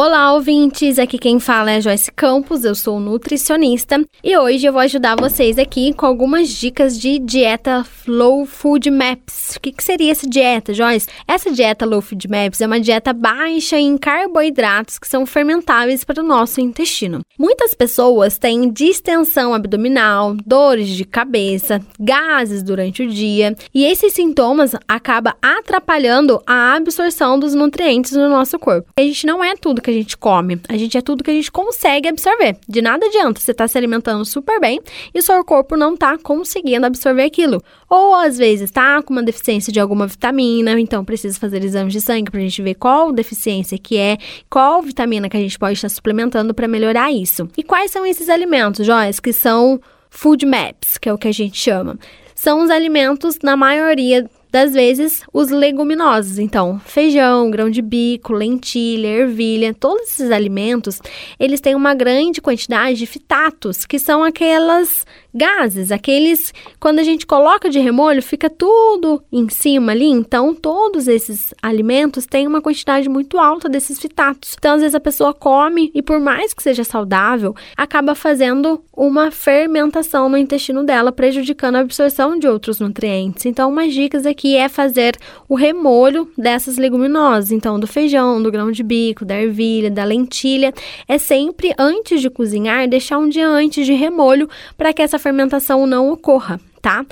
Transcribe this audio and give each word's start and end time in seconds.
Olá, 0.00 0.32
ouvintes! 0.32 0.96
Aqui 0.96 1.18
quem 1.18 1.40
fala 1.40 1.72
é 1.72 1.80
Joyce 1.80 2.12
Campos, 2.12 2.62
eu 2.62 2.72
sou 2.72 3.00
nutricionista 3.00 4.00
e 4.22 4.38
hoje 4.38 4.64
eu 4.64 4.72
vou 4.72 4.80
ajudar 4.80 5.16
vocês 5.16 5.58
aqui 5.58 5.92
com 5.92 6.06
algumas 6.06 6.50
dicas 6.50 6.96
de 6.96 7.18
dieta 7.18 7.84
Low 8.06 8.46
Food 8.46 8.92
Maps. 8.92 9.56
O 9.56 9.60
que, 9.60 9.72
que 9.72 9.82
seria 9.82 10.12
essa 10.12 10.24
dieta, 10.24 10.72
Joyce? 10.72 11.08
Essa 11.26 11.50
dieta 11.50 11.84
Low 11.84 12.00
Food 12.00 12.28
Maps 12.28 12.60
é 12.60 12.66
uma 12.68 12.78
dieta 12.78 13.12
baixa 13.12 13.76
em 13.76 13.98
carboidratos 13.98 15.00
que 15.00 15.08
são 15.08 15.26
fermentáveis 15.26 16.04
para 16.04 16.22
o 16.22 16.26
nosso 16.26 16.60
intestino. 16.60 17.22
Muitas 17.36 17.74
pessoas 17.74 18.38
têm 18.38 18.70
distensão 18.70 19.52
abdominal, 19.52 20.36
dores 20.46 20.90
de 20.90 21.04
cabeça, 21.04 21.80
gases 21.98 22.62
durante 22.62 23.02
o 23.02 23.08
dia 23.08 23.56
e 23.74 23.84
esses 23.84 24.12
sintomas 24.12 24.76
acabam 24.86 25.34
atrapalhando 25.42 26.40
a 26.46 26.76
absorção 26.76 27.36
dos 27.36 27.52
nutrientes 27.52 28.12
no 28.12 28.28
nosso 28.28 28.56
corpo. 28.60 28.92
A 28.96 29.02
gente 29.02 29.26
não 29.26 29.42
é 29.42 29.56
tudo 29.56 29.87
que 29.88 29.90
a 29.90 29.94
gente 29.94 30.18
come, 30.18 30.60
a 30.68 30.76
gente 30.76 30.98
é 30.98 31.00
tudo 31.00 31.24
que 31.24 31.30
a 31.30 31.34
gente 31.34 31.50
consegue 31.50 32.08
absorver. 32.08 32.58
De 32.68 32.82
nada 32.82 33.06
adianta 33.06 33.40
você 33.40 33.52
estar 33.52 33.64
tá 33.64 33.68
se 33.68 33.78
alimentando 33.78 34.22
super 34.24 34.60
bem 34.60 34.80
e 35.14 35.18
o 35.18 35.22
seu 35.22 35.42
corpo 35.42 35.76
não 35.76 35.96
tá 35.96 36.18
conseguindo 36.18 36.84
absorver 36.84 37.22
aquilo. 37.22 37.62
Ou 37.88 38.14
às 38.14 38.36
vezes 38.36 38.70
tá 38.70 39.02
com 39.02 39.14
uma 39.14 39.22
deficiência 39.22 39.72
de 39.72 39.80
alguma 39.80 40.06
vitamina, 40.06 40.78
então 40.78 41.04
precisa 41.04 41.38
fazer 41.40 41.64
exames 41.64 41.94
de 41.94 42.02
sangue 42.02 42.30
para 42.30 42.38
a 42.38 42.42
gente 42.42 42.60
ver 42.60 42.74
qual 42.74 43.10
deficiência 43.12 43.78
que 43.78 43.96
é, 43.96 44.18
qual 44.50 44.82
vitamina 44.82 45.28
que 45.28 45.36
a 45.36 45.40
gente 45.40 45.58
pode 45.58 45.74
estar 45.74 45.88
suplementando 45.88 46.52
para 46.52 46.68
melhorar 46.68 47.10
isso. 47.10 47.48
E 47.56 47.62
quais 47.62 47.90
são 47.90 48.04
esses 48.04 48.28
alimentos, 48.28 48.84
Joyce, 48.84 49.22
que 49.22 49.32
são 49.32 49.80
food 50.10 50.44
maps, 50.44 50.98
que 50.98 51.08
é 51.08 51.12
o 51.12 51.18
que 51.18 51.28
a 51.28 51.32
gente 51.32 51.56
chama? 51.58 51.98
São 52.34 52.62
os 52.62 52.70
alimentos, 52.70 53.38
na 53.42 53.56
maioria 53.56 54.28
das 54.50 54.72
vezes 54.72 55.22
os 55.32 55.50
leguminosos. 55.50 56.38
Então, 56.38 56.80
feijão, 56.84 57.50
grão 57.50 57.70
de 57.70 57.82
bico, 57.82 58.32
lentilha, 58.32 59.08
ervilha, 59.08 59.74
todos 59.74 60.10
esses 60.10 60.30
alimentos, 60.30 61.00
eles 61.38 61.60
têm 61.60 61.74
uma 61.74 61.94
grande 61.94 62.40
quantidade 62.40 62.98
de 62.98 63.06
fitatos, 63.06 63.84
que 63.84 63.98
são 63.98 64.22
aquelas 64.22 65.04
gases, 65.34 65.92
aqueles 65.92 66.52
quando 66.80 66.98
a 66.98 67.02
gente 67.02 67.26
coloca 67.26 67.68
de 67.68 67.78
remolho, 67.78 68.22
fica 68.22 68.48
tudo 68.48 69.22
em 69.30 69.48
cima 69.48 69.92
ali. 69.92 70.06
Então, 70.06 70.54
todos 70.54 71.06
esses 71.06 71.54
alimentos 71.62 72.26
têm 72.26 72.46
uma 72.46 72.60
quantidade 72.60 73.08
muito 73.08 73.38
alta 73.38 73.68
desses 73.68 73.98
fitatos. 73.98 74.56
Então, 74.58 74.74
às 74.74 74.80
vezes 74.80 74.94
a 74.94 75.00
pessoa 75.00 75.32
come 75.34 75.90
e 75.94 76.02
por 76.02 76.18
mais 76.18 76.54
que 76.54 76.62
seja 76.62 76.84
saudável, 76.84 77.54
acaba 77.76 78.14
fazendo 78.14 78.82
uma 78.92 79.30
fermentação 79.30 80.28
no 80.28 80.36
intestino 80.36 80.84
dela, 80.84 81.12
prejudicando 81.12 81.76
a 81.76 81.80
absorção 81.80 82.38
de 82.38 82.48
outros 82.48 82.80
nutrientes. 82.80 83.46
Então, 83.46 83.70
umas 83.70 83.92
dicas 83.92 84.26
aqui 84.26 84.37
que 84.38 84.56
é 84.56 84.68
fazer 84.68 85.16
o 85.48 85.56
remolho 85.56 86.30
dessas 86.38 86.78
leguminosas. 86.78 87.50
Então, 87.50 87.78
do 87.78 87.88
feijão, 87.88 88.40
do 88.40 88.52
grão 88.52 88.70
de 88.70 88.84
bico, 88.84 89.24
da 89.24 89.34
ervilha, 89.34 89.90
da 89.90 90.04
lentilha. 90.04 90.72
É 91.08 91.18
sempre 91.18 91.74
antes 91.76 92.20
de 92.20 92.30
cozinhar, 92.30 92.88
deixar 92.88 93.18
um 93.18 93.28
dia 93.28 93.48
antes 93.48 93.84
de 93.84 93.94
remolho 93.94 94.48
para 94.76 94.92
que 94.92 95.02
essa 95.02 95.18
fermentação 95.18 95.86
não 95.88 96.12
ocorra 96.12 96.60
tá? 96.80 97.04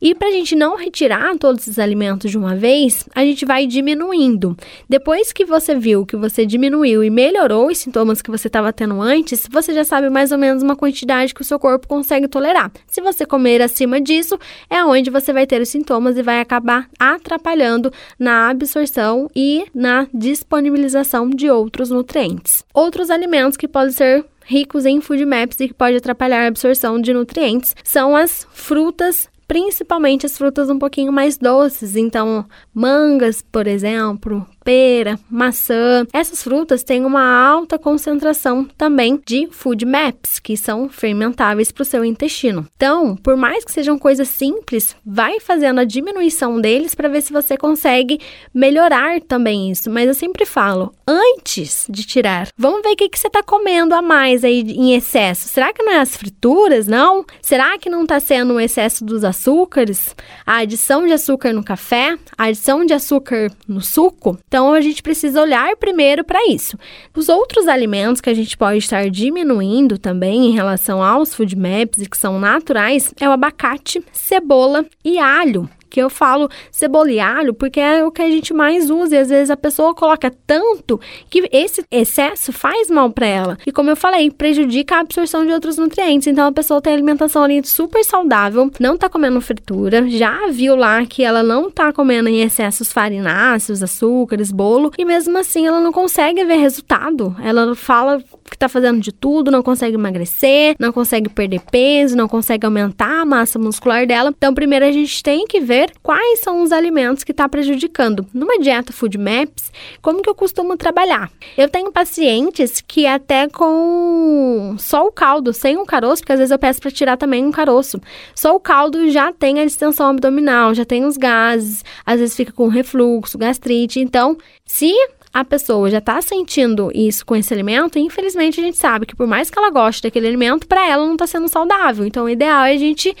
E 0.00 0.14
para 0.14 0.28
a 0.28 0.30
gente 0.30 0.54
não 0.54 0.76
retirar 0.76 1.36
todos 1.38 1.62
esses 1.62 1.78
alimentos 1.78 2.30
de 2.30 2.38
uma 2.38 2.54
vez, 2.54 3.08
a 3.14 3.24
gente 3.24 3.44
vai 3.44 3.66
diminuindo. 3.66 4.56
Depois 4.88 5.32
que 5.32 5.44
você 5.44 5.74
viu 5.74 6.06
que 6.06 6.16
você 6.16 6.46
diminuiu 6.46 7.02
e 7.02 7.10
melhorou 7.10 7.68
os 7.68 7.78
sintomas 7.78 8.22
que 8.22 8.30
você 8.30 8.46
estava 8.46 8.72
tendo 8.72 9.00
antes, 9.00 9.48
você 9.50 9.72
já 9.72 9.84
sabe 9.84 10.10
mais 10.10 10.32
ou 10.32 10.38
menos 10.38 10.62
uma 10.62 10.76
quantidade 10.76 11.34
que 11.34 11.42
o 11.42 11.44
seu 11.44 11.58
corpo 11.58 11.88
consegue 11.88 12.28
tolerar. 12.28 12.70
Se 12.86 13.00
você 13.00 13.24
comer 13.26 13.62
acima 13.62 14.00
disso, 14.00 14.38
é 14.68 14.84
onde 14.84 15.10
você 15.10 15.32
vai 15.32 15.46
ter 15.46 15.60
os 15.60 15.68
sintomas 15.68 16.16
e 16.16 16.22
vai 16.22 16.40
acabar 16.40 16.88
atrapalhando 16.98 17.92
na 18.18 18.48
absorção 18.50 19.30
e 19.34 19.66
na 19.74 20.06
disponibilização 20.12 21.28
de 21.30 21.50
outros 21.50 21.90
nutrientes. 21.90 22.64
Outros 22.72 23.10
alimentos 23.10 23.56
que 23.56 23.68
podem 23.68 23.92
ser 23.92 24.24
ricos 24.44 24.84
em 24.86 25.00
food 25.00 25.24
maps 25.24 25.58
e 25.60 25.68
que 25.68 25.74
pode 25.74 25.96
atrapalhar 25.96 26.44
a 26.44 26.48
absorção 26.48 27.00
de 27.00 27.12
nutrientes 27.12 27.74
são 27.82 28.14
as 28.14 28.46
frutas 28.52 29.28
principalmente 29.46 30.26
as 30.26 30.36
frutas 30.36 30.70
um 30.70 30.78
pouquinho 30.78 31.12
mais 31.12 31.36
doces, 31.36 31.96
então 31.96 32.46
mangas, 32.72 33.42
por 33.42 33.66
exemplo, 33.66 34.46
pera, 34.64 35.20
maçã. 35.30 36.06
Essas 36.12 36.42
frutas 36.42 36.82
têm 36.82 37.04
uma 37.04 37.22
alta 37.22 37.78
concentração 37.78 38.64
também 38.64 39.20
de 39.24 39.46
food 39.50 39.84
maps, 39.84 40.40
que 40.40 40.56
são 40.56 40.88
fermentáveis 40.88 41.70
para 41.70 41.82
o 41.82 41.84
seu 41.84 42.04
intestino. 42.04 42.66
Então, 42.74 43.14
por 43.14 43.36
mais 43.36 43.64
que 43.64 43.70
sejam 43.70 43.98
coisas 43.98 44.28
simples, 44.28 44.96
vai 45.04 45.38
fazendo 45.38 45.80
a 45.80 45.84
diminuição 45.84 46.60
deles 46.60 46.94
para 46.94 47.08
ver 47.08 47.20
se 47.20 47.32
você 47.32 47.56
consegue 47.56 48.18
melhorar 48.52 49.20
também 49.20 49.70
isso. 49.70 49.90
Mas 49.90 50.08
eu 50.08 50.14
sempre 50.14 50.46
falo, 50.46 50.94
antes 51.06 51.86
de 51.88 52.04
tirar, 52.04 52.48
vamos 52.56 52.82
ver 52.82 52.92
o 52.92 52.96
que, 52.96 53.08
que 53.08 53.18
você 53.18 53.26
está 53.26 53.42
comendo 53.42 53.94
a 53.94 54.00
mais 54.00 54.44
aí 54.44 54.60
em 54.60 54.94
excesso. 54.94 55.48
Será 55.48 55.72
que 55.72 55.82
não 55.82 55.92
é 55.92 55.98
as 55.98 56.16
frituras, 56.16 56.86
não? 56.86 57.24
Será 57.42 57.76
que 57.78 57.90
não 57.90 58.02
está 58.02 58.18
sendo 58.18 58.54
o 58.54 58.60
excesso 58.60 59.04
dos 59.04 59.24
açúcares? 59.24 60.16
A 60.46 60.58
adição 60.58 61.06
de 61.06 61.12
açúcar 61.12 61.52
no 61.52 61.62
café? 61.62 62.16
A 62.38 62.44
adição 62.44 62.84
de 62.86 62.94
açúcar 62.94 63.50
no 63.68 63.82
suco? 63.82 64.38
Então 64.54 64.72
a 64.72 64.80
gente 64.80 65.02
precisa 65.02 65.42
olhar 65.42 65.74
primeiro 65.74 66.22
para 66.22 66.38
isso. 66.46 66.78
Os 67.12 67.28
outros 67.28 67.66
alimentos 67.66 68.20
que 68.20 68.30
a 68.30 68.34
gente 68.34 68.56
pode 68.56 68.78
estar 68.78 69.10
diminuindo 69.10 69.98
também 69.98 70.46
em 70.46 70.52
relação 70.52 71.02
aos 71.02 71.34
food 71.34 71.56
maps 71.56 72.00
e 72.00 72.08
que 72.08 72.16
são 72.16 72.38
naturais 72.38 73.12
é 73.18 73.28
o 73.28 73.32
abacate, 73.32 74.00
cebola 74.12 74.86
e 75.04 75.18
alho 75.18 75.68
que 75.94 76.02
eu 76.02 76.10
falo 76.10 76.48
cebola 76.72 77.12
e 77.12 77.20
alho 77.20 77.54
porque 77.54 77.78
é 77.78 78.04
o 78.04 78.10
que 78.10 78.20
a 78.20 78.28
gente 78.28 78.52
mais 78.52 78.90
usa 78.90 79.14
e 79.14 79.18
às 79.18 79.28
vezes 79.28 79.48
a 79.48 79.56
pessoa 79.56 79.94
coloca 79.94 80.28
tanto 80.44 81.00
que 81.30 81.48
esse 81.52 81.84
excesso 81.88 82.52
faz 82.52 82.90
mal 82.90 83.10
para 83.10 83.26
ela. 83.28 83.58
E 83.64 83.70
como 83.70 83.90
eu 83.90 83.96
falei, 83.96 84.28
prejudica 84.28 84.96
a 84.96 85.00
absorção 85.00 85.46
de 85.46 85.52
outros 85.52 85.78
nutrientes. 85.78 86.26
Então 86.26 86.48
a 86.48 86.52
pessoa 86.52 86.82
tem 86.82 86.92
alimentação 86.92 87.44
ali 87.44 87.64
super 87.64 88.04
saudável, 88.04 88.68
não 88.80 88.98
tá 88.98 89.08
comendo 89.08 89.40
fritura, 89.40 90.08
já 90.08 90.48
viu 90.50 90.74
lá 90.74 91.06
que 91.06 91.22
ela 91.22 91.44
não 91.44 91.70
tá 91.70 91.92
comendo 91.92 92.28
em 92.28 92.42
excessos 92.42 92.92
farináceos, 92.92 93.80
açúcares, 93.80 94.50
bolo, 94.50 94.90
e 94.98 95.04
mesmo 95.04 95.38
assim 95.38 95.64
ela 95.64 95.80
não 95.80 95.92
consegue 95.92 96.44
ver 96.44 96.56
resultado. 96.56 97.36
Ela 97.40 97.76
fala 97.76 98.20
que 98.50 98.58
tá 98.58 98.68
fazendo 98.68 99.00
de 99.00 99.12
tudo, 99.12 99.50
não 99.50 99.62
consegue 99.62 99.94
emagrecer, 99.94 100.74
não 100.78 100.92
consegue 100.92 101.28
perder 101.28 101.60
peso, 101.70 102.16
não 102.16 102.26
consegue 102.26 102.66
aumentar 102.66 103.20
a 103.20 103.24
massa 103.24 103.60
muscular 103.60 104.06
dela. 104.06 104.34
Então, 104.36 104.52
primeiro 104.52 104.84
a 104.84 104.90
gente 104.90 105.22
tem 105.22 105.46
que 105.46 105.60
ver 105.60 105.83
quais 106.02 106.40
são 106.40 106.62
os 106.62 106.72
alimentos 106.72 107.24
que 107.24 107.32
está 107.32 107.48
prejudicando. 107.48 108.26
Numa 108.32 108.58
dieta 108.58 108.92
Food 108.92 109.18
Maps, 109.18 109.72
como 110.00 110.22
que 110.22 110.28
eu 110.28 110.34
costumo 110.34 110.76
trabalhar? 110.76 111.30
Eu 111.56 111.68
tenho 111.68 111.92
pacientes 111.92 112.80
que 112.80 113.06
até 113.06 113.48
com 113.48 114.76
só 114.78 115.06
o 115.06 115.12
caldo, 115.12 115.52
sem 115.52 115.76
o 115.76 115.84
caroço, 115.84 116.22
porque 116.22 116.32
às 116.32 116.38
vezes 116.38 116.52
eu 116.52 116.58
peço 116.58 116.80
para 116.80 116.90
tirar 116.90 117.16
também 117.16 117.44
um 117.44 117.50
caroço. 117.50 118.00
Só 118.34 118.54
o 118.54 118.60
caldo 118.60 119.10
já 119.10 119.32
tem 119.32 119.60
a 119.60 119.64
distensão 119.64 120.10
abdominal, 120.10 120.74
já 120.74 120.84
tem 120.84 121.04
os 121.04 121.16
gases, 121.16 121.84
às 122.04 122.20
vezes 122.20 122.36
fica 122.36 122.52
com 122.52 122.68
refluxo, 122.68 123.38
gastrite. 123.38 124.00
Então, 124.00 124.36
se 124.64 124.92
a 125.34 125.44
pessoa 125.44 125.90
já 125.90 125.98
está 125.98 126.22
sentindo 126.22 126.92
isso 126.94 127.26
com 127.26 127.34
esse 127.34 127.52
alimento, 127.52 127.98
infelizmente 127.98 128.60
a 128.60 128.62
gente 128.62 128.76
sabe 128.76 129.04
que 129.04 129.16
por 129.16 129.26
mais 129.26 129.50
que 129.50 129.58
ela 129.58 129.68
goste 129.68 130.00
daquele 130.00 130.28
alimento, 130.28 130.68
para 130.68 130.88
ela 130.88 131.04
não 131.04 131.14
está 131.14 131.26
sendo 131.26 131.48
saudável. 131.48 132.06
Então, 132.06 132.26
o 132.26 132.30
ideal 132.30 132.64
é 132.64 132.72
a 132.72 132.78
gente 132.78 133.14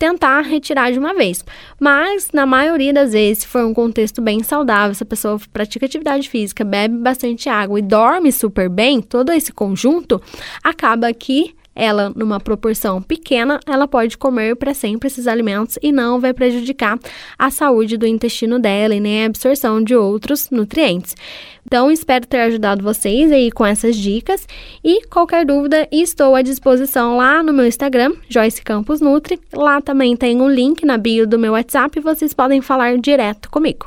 tentar 0.00 0.40
retirar 0.40 0.90
de 0.90 0.98
uma 0.98 1.12
vez. 1.12 1.44
Mas, 1.78 2.30
na 2.32 2.46
maioria 2.46 2.90
das 2.90 3.12
vezes, 3.12 3.42
se 3.42 3.46
for 3.46 3.66
um 3.66 3.74
contexto 3.74 4.22
bem 4.22 4.42
saudável, 4.42 4.94
se 4.94 5.02
a 5.02 5.06
pessoa 5.06 5.38
pratica 5.52 5.84
atividade 5.84 6.26
física, 6.26 6.64
bebe 6.64 6.96
bastante 6.96 7.50
água 7.50 7.78
e 7.78 7.82
dorme 7.82 8.32
super 8.32 8.70
bem, 8.70 9.02
todo 9.02 9.30
esse 9.30 9.52
conjunto, 9.52 10.18
acaba 10.64 11.12
que 11.12 11.54
ela, 11.74 12.12
numa 12.14 12.40
proporção 12.40 13.00
pequena, 13.00 13.60
ela 13.66 13.86
pode 13.86 14.18
comer 14.18 14.56
para 14.56 14.74
sempre 14.74 15.06
esses 15.06 15.26
alimentos 15.26 15.78
e 15.82 15.92
não 15.92 16.20
vai 16.20 16.32
prejudicar 16.32 16.98
a 17.38 17.50
saúde 17.50 17.96
do 17.96 18.06
intestino 18.06 18.58
dela 18.58 18.94
e 18.94 19.00
nem 19.00 19.22
a 19.22 19.26
absorção 19.26 19.82
de 19.82 19.94
outros 19.94 20.50
nutrientes. 20.50 21.14
Então, 21.64 21.90
espero 21.90 22.26
ter 22.26 22.40
ajudado 22.40 22.82
vocês 22.82 23.30
aí 23.30 23.50
com 23.50 23.64
essas 23.64 23.94
dicas 23.96 24.46
e 24.82 25.06
qualquer 25.06 25.46
dúvida, 25.46 25.86
estou 25.92 26.34
à 26.34 26.42
disposição 26.42 27.16
lá 27.16 27.42
no 27.42 27.52
meu 27.52 27.66
Instagram, 27.66 28.12
Joyce 28.28 28.62
Campos 28.62 29.00
Nutri. 29.00 29.38
Lá 29.52 29.80
também 29.80 30.16
tem 30.16 30.40
um 30.40 30.48
link 30.48 30.84
na 30.84 30.96
bio 30.96 31.26
do 31.26 31.38
meu 31.38 31.52
WhatsApp 31.52 31.98
e 31.98 32.02
vocês 32.02 32.34
podem 32.34 32.60
falar 32.60 32.98
direto 32.98 33.48
comigo. 33.50 33.78